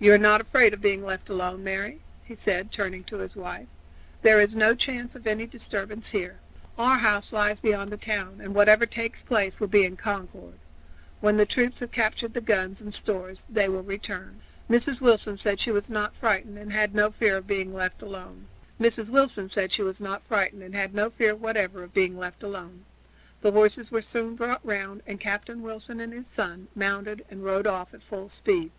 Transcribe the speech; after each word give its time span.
You 0.00 0.12
are 0.12 0.18
not 0.18 0.40
afraid 0.40 0.74
of 0.74 0.80
being 0.80 1.04
left 1.04 1.28
alone, 1.30 1.62
Mary?" 1.62 2.00
he 2.24 2.34
said, 2.34 2.72
turning 2.72 3.04
to 3.04 3.18
his 3.18 3.36
wife. 3.36 3.68
"There 4.22 4.40
is 4.40 4.56
no 4.56 4.74
chance 4.74 5.14
of 5.14 5.28
any 5.28 5.46
disturbance 5.46 6.10
here. 6.10 6.40
Our 6.76 6.98
house 6.98 7.32
lies 7.32 7.60
beyond 7.60 7.92
the 7.92 7.96
town, 7.96 8.40
and 8.42 8.52
whatever 8.52 8.84
takes 8.84 9.22
place 9.22 9.60
will 9.60 9.68
be 9.68 9.84
in 9.84 9.96
Concord. 9.96 10.58
When 11.20 11.36
the 11.36 11.46
troops 11.46 11.78
have 11.78 11.92
captured 11.92 12.34
the 12.34 12.40
guns 12.40 12.80
and 12.80 12.92
stores 12.92 13.46
they 13.48 13.68
will 13.68 13.84
return." 13.84 14.40
Mrs. 14.68 15.00
Wilson 15.00 15.36
said 15.36 15.60
she 15.60 15.70
was 15.70 15.88
not 15.88 16.16
frightened 16.16 16.58
and 16.58 16.72
had 16.72 16.92
no 16.92 17.12
fear 17.12 17.34
whatever 17.34 17.44
of 17.46 17.46
being 17.46 17.72
left 17.72 18.02
alone. 18.02 18.56
The 23.40 23.52
horses 23.52 23.92
were 23.92 24.02
soon 24.02 24.34
brought 24.34 24.66
round, 24.66 25.02
and 25.06 25.20
Captain 25.20 25.62
Wilson 25.62 26.00
and 26.00 26.12
his 26.12 26.26
son 26.26 26.66
mounted 26.74 27.24
and 27.30 27.44
rode 27.44 27.68
off 27.68 27.94
at 27.94 28.02
full 28.02 28.28
speed. 28.28 28.72